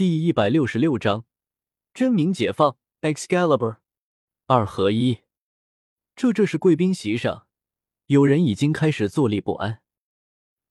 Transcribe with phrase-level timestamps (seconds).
[0.00, 1.26] 第一百六十六章
[1.92, 3.80] 真名解放 Excalibur
[4.46, 5.18] 二合一。
[6.16, 7.46] 这这是贵宾席上，
[8.06, 9.82] 有人已经开始坐立不安，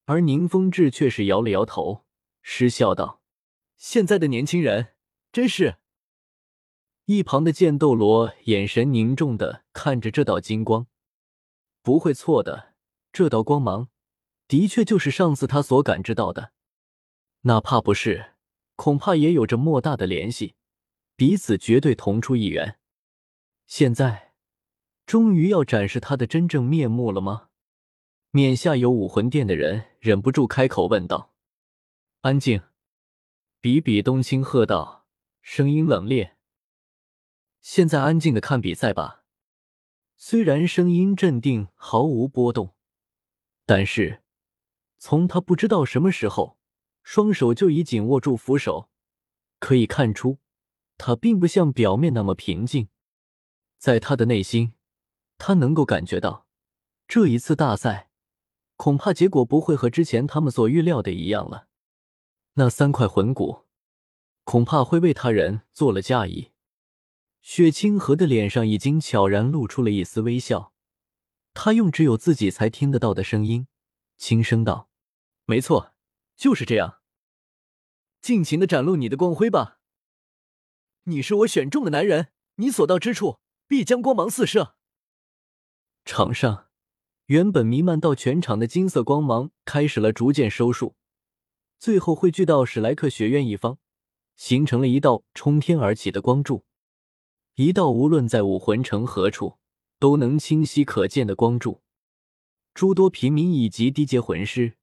[0.05, 2.05] 而宁风致却是摇了摇头，
[2.41, 3.21] 失笑道
[3.77, 4.95] ：“现在的年轻人
[5.31, 5.75] 真是……”
[7.05, 10.87] 一旁的剑斗罗眼神凝重的看着这道金光，
[11.83, 12.73] 不会错的，
[13.11, 13.89] 这道光芒
[14.47, 16.51] 的确就是上次他所感知到的，
[17.41, 18.28] 哪怕不是，
[18.79, 20.55] 恐怕也有着莫大的联系，
[21.17, 22.79] 彼此绝对同出一源。
[23.67, 24.31] 现在，
[25.05, 27.49] 终于要展示他的真正面目了吗？
[28.31, 31.33] 面下有武魂殿的人忍不住开口问道
[32.23, 32.61] ：“安静！”
[33.59, 35.05] 比比东青喝道，
[35.41, 36.31] 声音冷冽。
[37.59, 39.25] 现在安静的看比赛吧。
[40.15, 42.73] 虽然声音镇定，毫无波动，
[43.65, 44.23] 但是
[44.97, 46.58] 从他不知道什么时候，
[47.11, 48.87] 双手就已紧握住扶手，
[49.57, 50.37] 可以看出，
[50.95, 52.89] 他并不像表面那么平静。
[53.79, 54.73] 在他的内心，
[55.39, 56.45] 他能够感觉到，
[57.07, 58.11] 这一次大赛，
[58.75, 61.67] 恐怕结果不会和之前他们所预料的一样了。
[62.53, 63.65] 那三块魂骨，
[64.43, 66.51] 恐怕会为他人做了嫁衣。
[67.41, 70.73] 雪清河的脸上已经悄然露出了一丝微笑，
[71.55, 73.65] 他用只有自己才听得到的声音
[74.15, 74.91] 轻声道
[75.45, 75.95] ：“没错，
[76.35, 76.98] 就是这样。
[78.21, 79.79] 尽情的展露你的光辉吧！
[81.03, 84.75] 你是我选中的男人，你所到之处必将光芒四射。”
[86.05, 86.67] 场上
[87.27, 90.95] 原本弥漫到全场的金色光芒开始了逐渐收束，
[91.77, 93.77] 最后汇聚到史莱克学院一方，
[94.35, 96.65] 形成了一道冲天而起的光柱。
[97.55, 99.59] 一道无论在武魂城何处
[99.99, 101.83] 都能清晰可见的光柱，
[102.73, 104.77] 诸多平民以及低阶魂师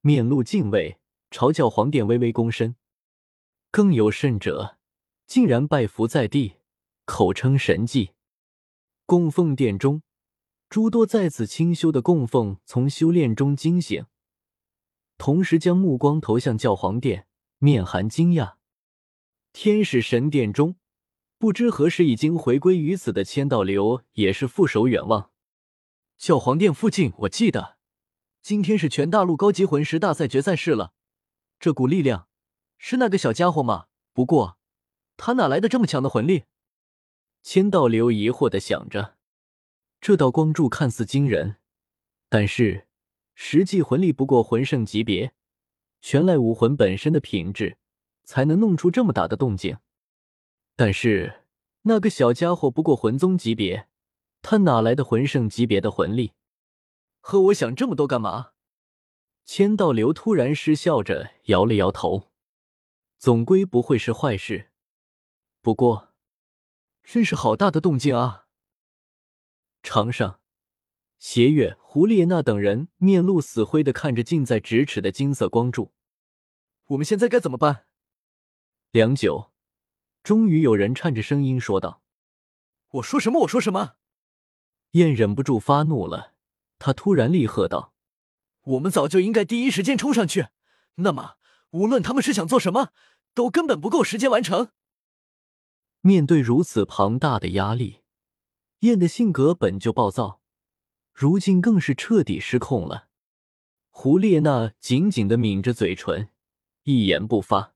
[0.00, 0.99] 面露敬畏，
[1.30, 2.76] 朝教皇殿微微躬身，
[3.70, 4.78] 更有甚者
[5.26, 6.56] 竟然拜伏在地，
[7.04, 8.10] 口称神迹。
[9.06, 10.02] 供奉殿中，
[10.68, 14.06] 诸多在此清修的供奉从修炼中惊醒，
[15.18, 17.26] 同时将目光投向教皇殿，
[17.58, 18.54] 面含惊讶。
[19.52, 20.76] 天使神殿中。
[21.38, 25.30] 不知何时已经回归于此的千道流也是负手远望。
[26.18, 27.78] 教皇殿附近，我记得
[28.42, 30.92] 今天是全大陆高级魂师大赛决赛日了。
[31.60, 32.26] 这股力量
[32.78, 33.88] 是那个小家伙吗？
[34.14, 34.56] 不过
[35.18, 36.44] 他哪来的这么强的魂力？
[37.42, 39.18] 千道流疑惑的想着。
[40.00, 41.56] 这道光柱看似惊人，
[42.30, 42.88] 但是
[43.34, 45.34] 实际魂力不过魂圣级别，
[46.00, 47.76] 全赖武魂本身的品质
[48.24, 49.76] 才能弄出这么大的动静。
[50.76, 51.44] 但是
[51.82, 53.86] 那个小家伙不过魂宗级别，
[54.40, 56.32] 他哪来的魂圣级别的魂力？
[57.20, 58.52] 和我想这么多干嘛？
[59.52, 62.30] 千道流突然失笑着摇了摇头，
[63.18, 64.70] 总归不会是坏事。
[65.60, 66.14] 不过，
[67.02, 68.46] 真是好大的动静啊！
[69.82, 70.38] 场上，
[71.18, 75.92] 邪月、胡列娜等人面露死灰的看着近在咫尺的金色光柱。
[76.90, 77.86] 我们现在该怎么办？
[78.92, 79.50] 良久。
[80.22, 82.04] 终于有人颤着声音说道
[82.90, 83.40] ：“我说什么？
[83.40, 83.96] 我说什么？”
[84.92, 86.34] 燕忍不住发怒了，
[86.78, 87.92] 他突然厉喝道
[88.62, 90.48] ：“我们早就应该第一时间冲上去！
[90.96, 91.36] 那么，
[91.70, 92.90] 无论他们是想做什么，
[93.34, 94.70] 都根本不够时间完成。”
[96.02, 98.00] 面对如此庞大的压力，
[98.80, 100.40] 燕的性格本就暴躁，
[101.12, 103.08] 如今更是彻底失控了。
[103.90, 106.30] 胡列娜紧紧的抿着嘴唇，
[106.84, 107.74] 一言不发。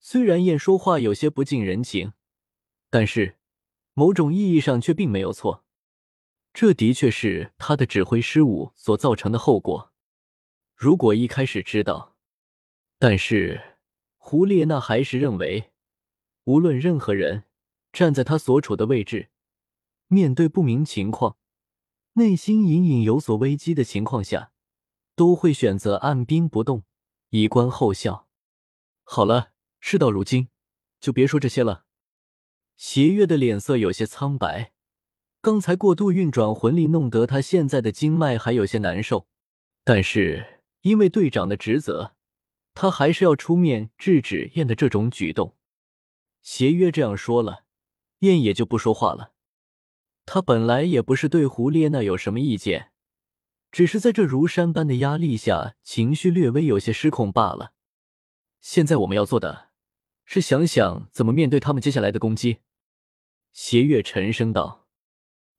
[0.00, 2.12] 虽然燕说话有些不近人情，
[2.90, 3.38] 但是
[3.94, 5.64] 某种意义上却并没有错。
[6.60, 9.92] 这的确是他的指挥失误所造成的后果。
[10.74, 12.16] 如果一开始知道，
[12.98, 13.76] 但是
[14.16, 15.70] 胡列娜还是认为，
[16.46, 17.44] 无论任何人
[17.92, 19.30] 站在他所处的位置，
[20.08, 21.36] 面对不明情况，
[22.14, 24.50] 内心隐隐有所危机的情况下，
[25.14, 26.82] 都会选择按兵不动，
[27.28, 28.26] 以观后效。
[29.04, 29.52] 好了。
[29.78, 30.48] 事到如今，
[30.98, 31.84] 就别说这些了。
[32.76, 34.72] 邪月的脸色有些苍白，
[35.48, 39.26] 刚才过度运转魂力，弄得他现在的经脉还有些难受。
[39.82, 42.12] 但是因为队长的职责，
[42.74, 45.56] 他还是要出面制止燕的这种举动。
[46.42, 47.64] 邪月这样说了，
[48.18, 49.32] 燕也就不说话了。
[50.26, 52.90] 他本来也不是对胡列娜有什么意见，
[53.72, 57.72] 只是在这如山般的压力下，情绪略微有些失控罢了。
[58.60, 59.68] 现在我们要做的。
[60.26, 62.58] 是想想怎么面对他们接下来的攻击。
[63.54, 64.86] 邪月沉声道：“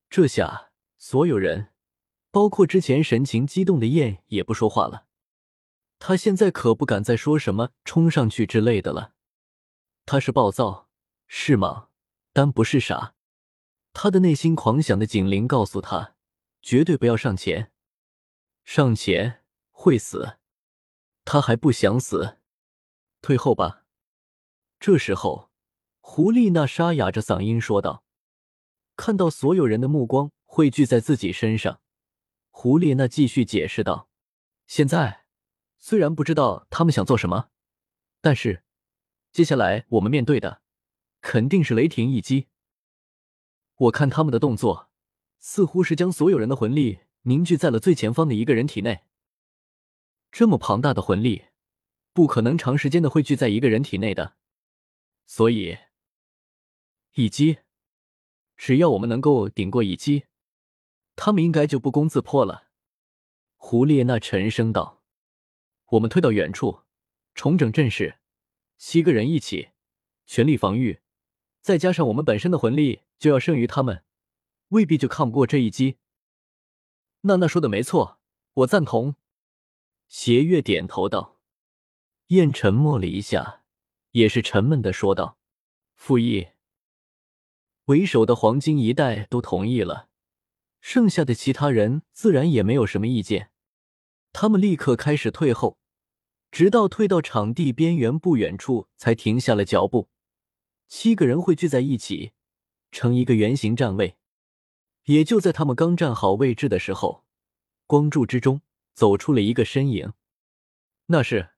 [0.09, 1.71] 这下所有人，
[2.31, 5.06] 包括之前神情激动的燕，也不说话了。
[6.00, 9.13] 他现在可不敢再说什么冲上去之类的了。
[10.06, 10.89] 他是暴躁，
[11.27, 11.91] 是莽，
[12.33, 13.13] 但不是傻。
[13.94, 16.15] 他的内心狂想的警铃告诉他，
[16.61, 17.71] 绝对不要上前，
[18.63, 20.38] 上前会死。
[21.25, 22.39] 他还不想死，
[23.21, 23.83] 退后吧。
[24.79, 25.51] 这时候，
[26.00, 28.03] 胡丽娜沙哑着嗓音说道
[28.99, 31.79] ：“看到所有人的目光汇聚在自己身上，
[32.49, 34.09] 胡列娜继续解释道
[34.67, 35.23] ：‘现在
[35.77, 37.49] 虽然不知道他们想做什么，
[38.19, 38.65] 但是
[39.31, 40.61] 接下来我们面对的
[41.21, 42.49] 肯定是雷霆一击。
[43.77, 44.89] 我看他们的动作，
[45.39, 49.05] 似乎是将所有人的魂力凝聚在了最前方的一个人体内。
[50.29, 51.45] 这么庞大的魂力，
[52.11, 54.35] 不可能长时间的汇聚在一个人体内的。’”
[55.25, 55.77] 所以，
[57.13, 57.59] 一击，
[58.59, 60.25] 只要我们能够顶过一击，
[61.15, 62.67] 他们应该就不攻自破了。
[63.56, 65.01] 胡列娜沉声道
[65.91, 66.81] ：“我们退到远处，
[67.33, 68.19] 重整阵势，
[68.77, 69.69] 七个人一起，
[70.25, 71.00] 全力防御。
[71.61, 74.03] 再加上我们本身的魂力就要胜于他们，
[74.67, 75.95] 未必就抗不过这一击。”
[77.23, 78.19] 娜娜说的没错，
[78.56, 79.15] 我赞同。
[80.09, 81.39] 邪月点头道。
[82.27, 83.63] 燕沉默了一下。
[84.11, 85.38] 也是沉闷的说道
[85.95, 86.50] ：“傅毅，
[87.89, 90.09] 为首的黄金一代都同意了，
[90.80, 93.50] 剩下的其他人自然也没有什么意见。
[94.31, 95.80] 他们立刻开始退后，
[96.51, 100.07] 直到退到场地边缘不远处才停下了脚步。
[100.88, 102.33] 七个人汇聚在一起，
[102.91, 104.18] 成一个圆形站位。
[105.06, 107.25] 也就在他们刚站好位置的时候，
[107.88, 108.62] 光柱之中
[108.94, 110.13] 走出了一个身影，
[111.07, 111.50] 那是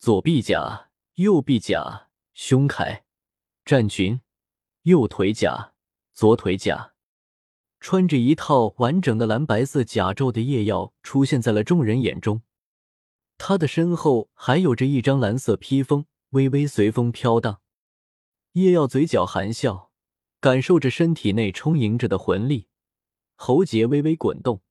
[0.00, 3.04] 左臂甲。”右臂甲、胸铠、
[3.64, 4.20] 战裙、
[4.86, 5.72] 右腿甲、
[6.14, 6.92] 左腿甲，
[7.80, 12.42] 穿着一套完整的蓝白色甲胄的夜耀出现在了众人眼中。
[13.36, 17.60] 他的身后还有着一张蓝色披风，微微随风飘荡。
[18.52, 19.90] 叶耀嘴角含笑，
[20.38, 22.68] 感受着身体内充盈着的魂力，
[23.34, 24.62] 喉结微微滚动，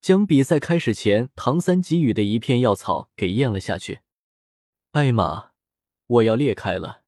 [0.00, 4.00] 将比赛开始前唐三给予的一片药草给咽了下去。
[4.90, 5.50] 艾玛。
[6.08, 6.99] 我要裂开了，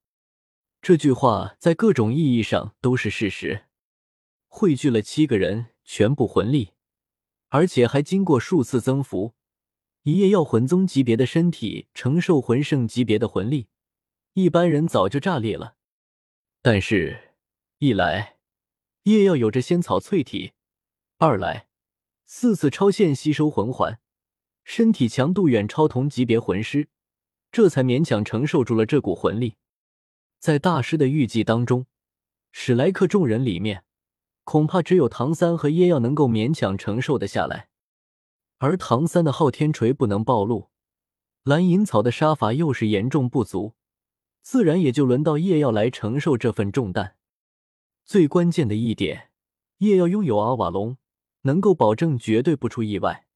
[0.82, 3.66] 这句话在各种意义上都是事实。
[4.48, 6.72] 汇聚了七个人全部魂力，
[7.50, 9.34] 而且还经过数次增幅，
[10.02, 13.68] 一夜要魂宗级别的身体承受魂圣级别的魂力，
[14.32, 15.76] 一般人早就炸裂了。
[16.60, 17.36] 但是，
[17.78, 18.38] 一来
[19.04, 20.52] 夜要有着仙草淬体，
[21.18, 21.68] 二来
[22.26, 24.00] 四次超限吸收魂环，
[24.64, 26.88] 身体强度远超同级别魂师。
[27.52, 29.54] 这才勉强承受住了这股魂力，
[30.42, 31.86] 在大师的预计当中，
[32.50, 33.84] 史莱克众人里面，
[34.42, 37.68] 恐怕只有唐三和耶耀能够勉强承受的下来。
[38.58, 40.70] 而唐三的昊天锤不能暴露，
[41.44, 43.74] 蓝银草的杀伐又是严重不足，
[44.40, 47.14] 自然也就轮到叶耀来承受这份重担。
[48.04, 49.30] 最关键的一点，
[49.78, 50.96] 叶耀拥有阿瓦隆，
[51.42, 53.28] 能够保证绝对不出意外，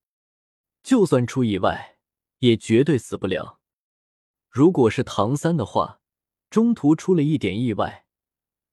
[0.82, 1.98] 就算出意外，
[2.38, 3.60] 也绝对死不了。
[4.50, 6.00] 如果是唐三的话，
[6.50, 8.06] 中途出了一点意外，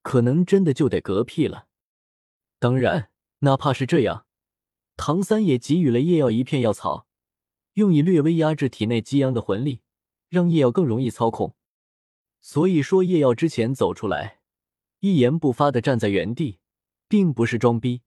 [0.02, 1.68] 可能真的就得嗝屁了。
[2.60, 3.10] 当然，
[3.40, 4.26] 哪怕是这样，
[4.96, 7.08] 唐三也给予了叶耀一片药草，
[7.74, 9.82] 用以略微压制体内激昂的魂力，
[10.30, 11.56] 让叶耀更容易操控。
[12.40, 14.40] 所以说，叶耀之前走出来，
[15.00, 16.60] 一言不发的站在原地，
[17.08, 18.02] 并不是装逼，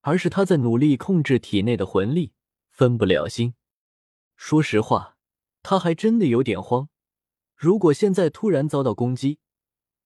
[0.00, 2.32] 而是他在努力控制体内的魂力，
[2.70, 3.54] 分不了心。
[4.36, 5.16] 说实话，
[5.62, 6.88] 他还真的有点慌。
[7.58, 9.40] 如果现在突然遭到攻击，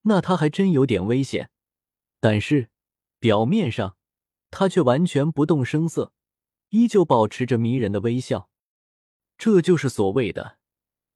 [0.02, 1.50] 那他还真有点危险。
[2.18, 2.70] 但是
[3.18, 3.98] 表面上，
[4.50, 6.14] 他却完全不动声色，
[6.70, 8.48] 依旧保持着迷人的微笑。
[9.36, 10.56] 这就是所谓的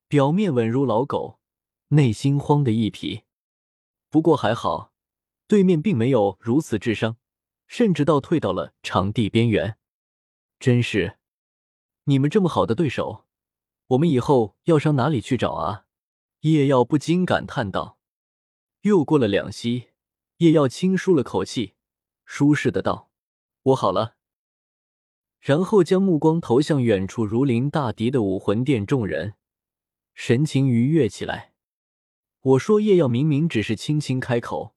[0.09, 1.41] 表面稳如老狗，
[1.89, 3.23] 内心慌的一匹。
[4.11, 4.93] 不过还好，
[5.49, 7.17] 对面并没有如此智商，
[7.67, 9.79] 甚至倒退到了场地边缘。
[10.61, 11.17] 真是，
[12.05, 13.25] 你们这么好的对手，
[13.87, 15.86] 我们以后要上哪里去找啊？
[16.49, 17.99] 叶耀不禁感叹道
[18.83, 19.89] ：“又过了两息，
[20.37, 21.75] 叶耀轻舒了口气，
[22.25, 23.11] 舒适的道
[23.65, 24.15] ：‘我好了。’
[25.43, 29.35] 然后将目光投向远处如临大敌的武魂殿众人，
[30.15, 31.53] 神情愉悦起来。
[32.41, 34.77] 我说叶耀明明只是轻轻开口，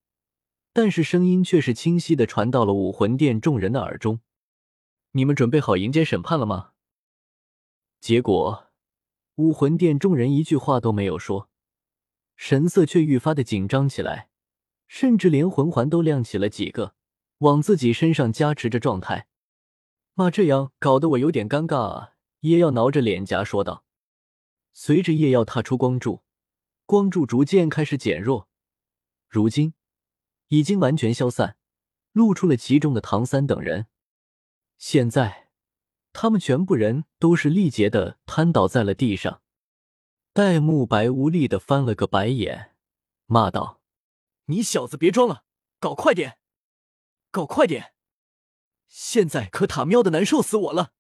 [0.74, 4.22] 但是声音却是清晰的传到了武魂殿众人的耳中。
[5.12, 6.72] 你们准备好迎接审判了吗？
[8.00, 8.70] 结果，
[9.36, 11.48] 武魂殿众人一句话都没有说。
[12.40, 14.30] 神色却愈发的紧张起来，
[14.88, 16.96] 甚至连魂环都亮起了几个，
[17.40, 19.28] 往自己身上加持着状态。
[20.14, 22.14] 妈，这样搞得我有点尴尬啊！
[22.40, 23.84] 叶耀挠着脸颊说道。
[24.72, 26.24] 随着叶耀踏出光柱，
[26.86, 28.48] 光柱逐渐开始减弱，
[29.28, 29.74] 如今
[30.48, 31.58] 已经完全消散，
[32.14, 33.88] 露出了其中的唐三等人。
[34.78, 35.50] 现在，
[36.14, 39.42] 他们全部人都是力竭的瘫倒在了地上。
[40.40, 42.74] 戴沐白无力的翻了个白眼，
[43.26, 43.82] 骂道
[44.48, 45.44] ：“你小子别装了，
[45.82, 46.38] 搞快点，
[47.30, 47.94] 搞快点！
[48.88, 50.94] 现在可塔喵的难受死我了！”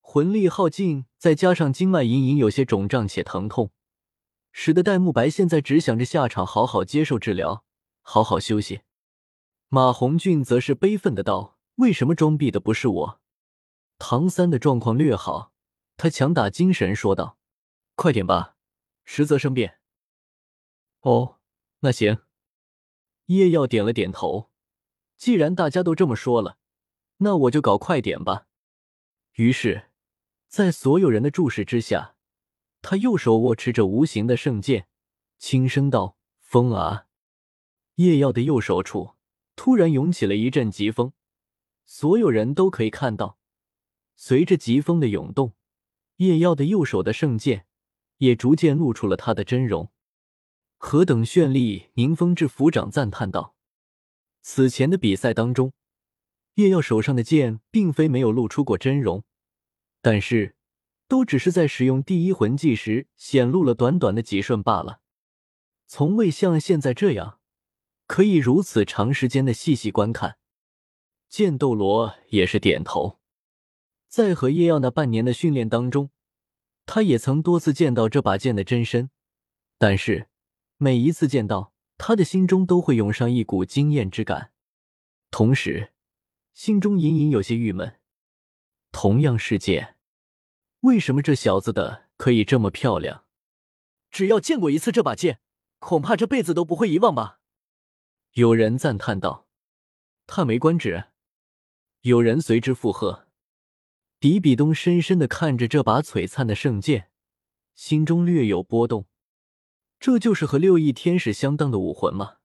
[0.00, 3.72] 魂力耗尽，再加上经脉隐隐有些肿胀且疼痛，
[4.52, 7.66] 使得戴沐白现在只想着下场好好接受治疗，
[8.00, 8.80] 好好休息。
[9.68, 13.20] 马红俊则是悲愤的道：“为什么装逼的不是我？”
[14.00, 15.52] 唐三的状况略好，
[15.98, 17.36] 他强打精神说道。
[17.96, 18.56] 快点吧，
[19.04, 19.78] 实则生变。
[21.00, 21.38] 哦，
[21.80, 22.22] 那行。
[23.26, 24.50] 叶耀点了点头。
[25.16, 26.58] 既然大家都这么说了，
[27.18, 28.46] 那我就搞快点吧。
[29.34, 29.90] 于是，
[30.48, 32.16] 在所有人的注视之下，
[32.82, 34.88] 他右手握持着无形的圣剑，
[35.38, 37.06] 轻声道：“风啊！”
[37.96, 39.14] 叶耀的右手处
[39.54, 41.12] 突然涌起了一阵疾风，
[41.86, 43.38] 所有人都可以看到，
[44.16, 45.54] 随着疾风的涌动，
[46.16, 47.66] 叶耀的右手的圣剑。
[48.24, 49.92] 也逐渐露出了他的真容，
[50.78, 51.90] 何等绚丽！
[51.94, 53.54] 宁风致府长赞叹道
[54.40, 55.72] ：“此前的比赛当中，
[56.54, 59.24] 叶耀手上的剑并非没有露出过真容，
[60.00, 60.56] 但是
[61.06, 65.00] 都只是在使用第一魂技时显露了短短的几瞬罢了，
[65.86, 67.40] 从未像现在这样
[68.06, 70.38] 可以如此长时间的细细观看。”
[71.28, 73.18] 剑斗罗也是点头，
[74.08, 76.10] 在和叶耀那半年的训练当中。
[76.86, 79.10] 他也曾多次见到这把剑的真身，
[79.78, 80.28] 但是
[80.76, 84.52] 每一次见到，他的心中都会涌上一股惊艳之感，
[85.30, 85.92] 同时
[86.52, 88.00] 心中隐隐有些郁闷。
[88.92, 89.96] 同样是剑，
[90.80, 93.24] 为什么这小子的可以这么漂亮？
[94.10, 95.40] 只要见过一次这把剑，
[95.78, 97.40] 恐怕这辈子都不会遗忘吧？
[98.34, 99.48] 有人赞叹道
[100.26, 101.06] ：“叹为观止。”
[102.02, 103.23] 有人随之附和。
[104.24, 107.10] 比比东深深的看着这把璀璨的圣剑，
[107.74, 109.06] 心中略有波动。
[110.00, 112.36] 这就是和六翼天使相当的武魂吗？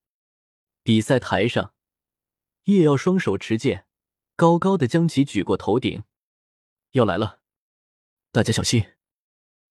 [0.83, 1.73] 比赛台上，
[2.65, 3.85] 叶耀双手持剑，
[4.35, 6.03] 高高的将其举过头顶。
[6.91, 7.39] 要来了，
[8.33, 8.83] 大家小心！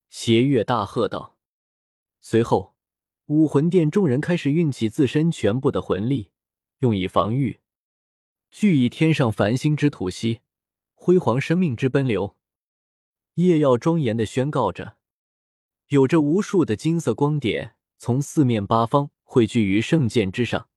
[0.09, 1.37] 邪月大喝道。
[2.23, 2.75] 随后，
[3.27, 6.31] 武魂殿众人开始运起自身全部的魂力，
[6.79, 7.61] 用以防御。
[8.51, 10.41] 聚以天上繁星之吐息。
[11.01, 12.37] 辉煌生命之奔流，
[13.35, 14.99] 夜耀庄严的宣告着，
[15.87, 20.69] 有着无数的金色光点从四面八方汇聚于圣剑之上，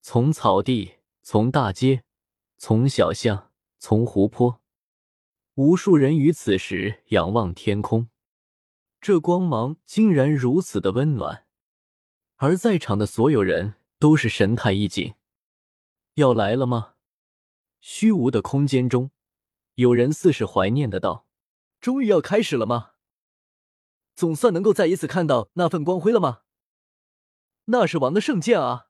[0.00, 2.04] 从草地，从大街，
[2.56, 4.60] 从小巷，从湖泊，
[5.54, 8.10] 无数人于此时仰望天空，
[9.00, 11.46] 这光芒竟然如此的温暖，
[12.36, 15.14] 而在场的所有人都是神态一紧。
[16.14, 16.94] 要来了吗？
[17.80, 19.10] 虚无的空间中。
[19.78, 21.28] 有人似是怀念的道
[21.80, 22.94] ：“终于要开始了吗？
[24.16, 26.40] 总算能够再一次看到那份光辉了吗？
[27.66, 28.88] 那是王的圣剑啊！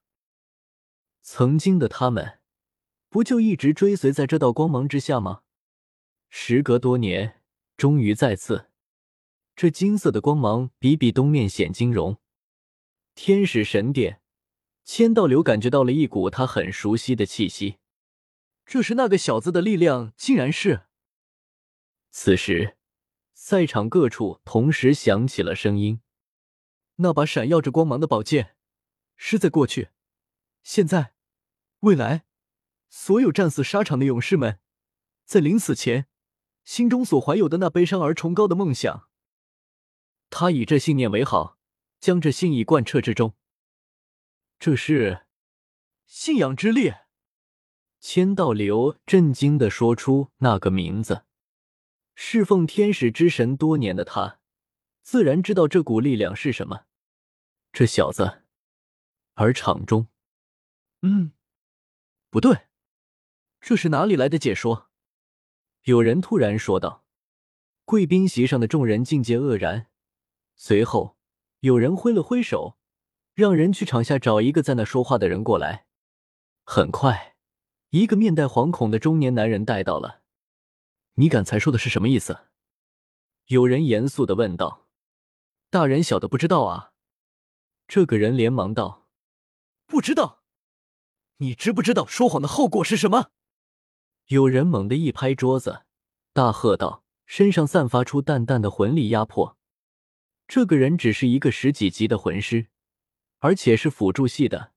[1.21, 2.41] 曾经的他们，
[3.11, 5.43] 不就一直追随在这道光芒之下吗？
[6.31, 7.43] 时隔多年，
[7.77, 8.71] 终于再次，
[9.55, 12.17] 这金色的光芒比比东面显晶容。
[13.15, 14.23] 天使神殿，
[14.87, 17.77] 千道流感觉到了一股他很熟悉的气息。”
[18.69, 20.83] 这是那个小子的力量，竟然是。
[22.11, 22.77] 此时，
[23.33, 26.03] 赛场各处同时响起了声音。
[26.97, 28.57] 那把闪耀着光芒的宝剑，
[29.17, 29.89] 是在过去、
[30.63, 31.15] 现在、
[31.81, 32.27] 未来，
[32.91, 34.61] 所有战死沙场的勇士们，
[35.25, 36.07] 在临死前
[36.63, 39.09] 心中所怀有的那悲伤而崇高的梦想。
[40.29, 41.59] 他以这信念为号，
[41.99, 43.35] 将这信义贯彻之中。
[44.59, 45.27] 这是
[46.05, 46.93] 信仰之力。
[48.01, 51.25] 千道流震惊的说出那个名字。
[52.15, 54.41] 侍奉天使之神多年的他，
[55.03, 56.85] 自然知道这股力量是什么。
[57.73, 58.43] 这小子，
[59.35, 60.09] 而场中，
[61.03, 61.33] 嗯，
[62.31, 62.67] 不对，
[63.61, 64.89] 这是哪里来的解说？
[65.83, 67.05] 有人突然说道。
[67.85, 69.87] 贵宾席上的众人尽皆愕然。
[70.57, 71.17] 随后，
[71.61, 72.77] 有人挥了挥手，
[73.33, 75.87] 让人去场下找一个在那说话的人过来。
[76.65, 77.38] 很快。
[77.91, 80.21] 一个面带惶恐的中年男人带到了。
[81.15, 82.39] 你刚才说的是什么意思？
[83.47, 84.87] 有人严肃的问道。
[85.71, 86.93] 大人小的不知道啊。
[87.87, 89.09] 这个人连忙道
[89.87, 90.43] ：“不知道？
[91.39, 93.31] 你知不知道说谎的后果是什么？”
[94.29, 95.85] 有人猛地一拍桌子，
[96.35, 99.57] 大喝道，身上散发出淡淡的魂力压迫。
[100.47, 102.69] 这个人只是一个十几级的魂师，
[103.39, 104.73] 而且是辅助系的，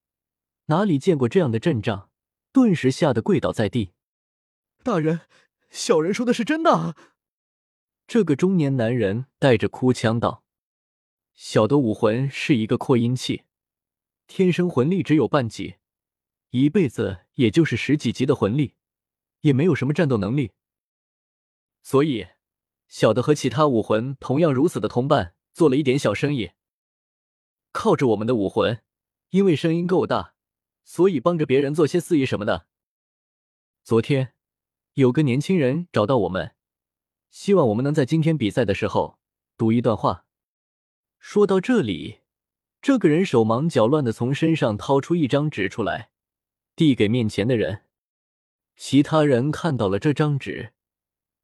[0.68, 2.11] 哪里见过这样的阵仗？
[2.52, 3.94] 顿时吓得跪倒在地。
[4.84, 5.22] 大人，
[5.70, 6.96] 小人说的是真的。
[8.08, 10.44] 这个中年男人带着哭腔道
[11.34, 13.44] ：“小的武魂是一个扩音器，
[14.28, 15.76] 天生魂力只有半级，
[16.50, 18.76] 一辈子也就是十几级的魂力，
[19.42, 20.52] 也没有什么战斗能力。
[21.84, 22.28] 所以，
[22.88, 26.52] 小的和其他武魂同样如此的同伴做了一点小生意，
[27.72, 28.84] 靠着我们的武魂，
[29.30, 30.34] 因为声音够大，
[30.92, 32.68] 所以帮着别人做些司仪什么的。
[33.82, 34.34] 昨天，
[34.96, 36.54] 有个年轻人找到我们。”
[37.32, 39.18] 希望我们能在今天比赛的时候
[39.56, 40.26] 读一段话。
[41.18, 42.20] 说到这里，
[42.82, 46.12] 这个人手忙脚乱的从身上掏出一张纸出来，
[46.76, 47.86] 递给面前的人。
[48.76, 50.74] 其他人看到了这张纸，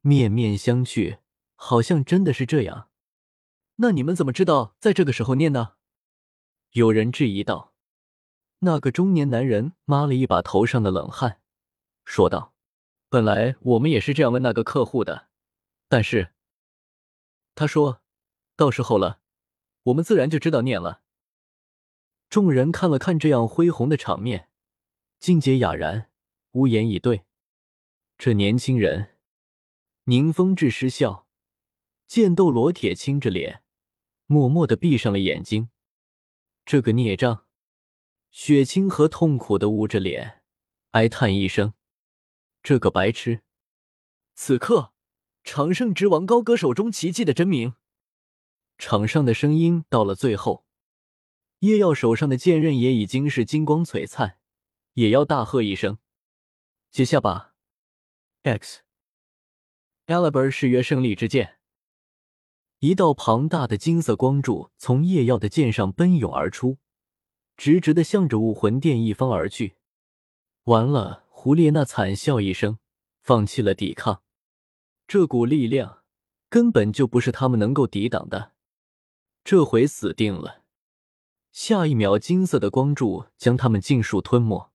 [0.02, 1.20] 面面相觑，
[1.54, 2.90] 好像真的是这样。
[3.76, 5.76] 那你们怎么知道在这个时候念呢？
[6.72, 7.67] 有人质疑道。
[8.60, 11.40] 那个中年男人抹了一把头上的冷汗，
[12.04, 12.54] 说道
[13.08, 15.28] ：“本来我们也是这样问那个客户的。”
[15.88, 16.32] 但是，
[17.54, 18.02] 他说
[18.56, 19.20] 到时候了，
[19.84, 21.02] 我们自然就知道念了。
[22.28, 24.50] 众人看了看这样恢宏的场面，
[25.18, 26.10] 静姐哑然，
[26.52, 27.24] 无言以对。
[28.18, 29.16] 这年轻人，
[30.04, 31.26] 宁风致失笑，
[32.06, 33.62] 剑斗罗铁青着脸，
[34.26, 35.70] 默默的闭上了眼睛。
[36.66, 37.46] 这个孽障，
[38.30, 40.42] 雪清河痛苦的捂着脸，
[40.90, 41.74] 哀叹一声
[42.62, 43.42] ：“这个白痴！”
[44.34, 44.92] 此刻。
[45.44, 47.72] 长胜之王高歌手中奇迹的真名，
[48.76, 50.66] 场上的声音到了最后，
[51.60, 54.38] 叶耀手上的剑刃也已经是金光璀璨，
[54.92, 55.98] 也要大喝一声
[56.92, 57.54] ：“接下吧
[58.42, 58.82] ！”X
[60.06, 61.60] Alibur 誓约胜利之剑，
[62.80, 66.76] 一道庞大的金色光柱从叶耀的剑上奔涌而出，
[67.58, 69.74] 直直的向着武魂殿一方而去。
[70.64, 72.78] 完了，胡列娜惨笑一声，
[73.20, 74.22] 放弃了抵抗。
[75.08, 76.04] 这股力量
[76.48, 78.52] 根本就不是他们能够抵挡的，
[79.42, 80.62] 这回死定了。
[81.50, 84.70] 下一秒，金色的光柱将他们尽数吞没。